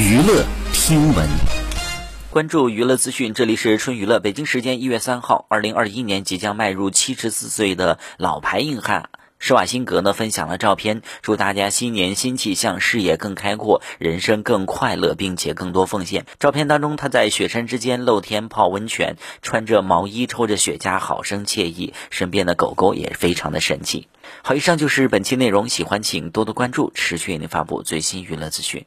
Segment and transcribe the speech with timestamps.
[0.00, 1.28] 娱乐听闻。
[2.30, 4.18] 关注娱乐资讯，这里是春娱乐。
[4.18, 16.24] 北京时间一月三号，二零二一年即将迈入七十四岁的老牌硬汉施瓦辛格呢，分享了照片，祝大家新年新气象，视野更开阔，人生更快乐，并且更多奉献。
[16.38, 21.92] 照片当中，他在雪山之间露天泡温泉，穿着毛衣，抽着雪茄，好生惬意。
[22.08, 24.08] 身边的狗狗也非常的神气。
[24.42, 28.86] 好，以上就是本期内容，喜欢请多多关注，持续为您发布最新娱乐资讯。